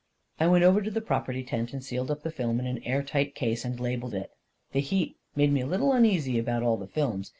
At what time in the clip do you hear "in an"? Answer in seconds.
2.59-2.81